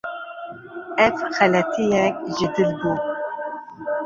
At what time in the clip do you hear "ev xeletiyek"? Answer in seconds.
1.05-2.15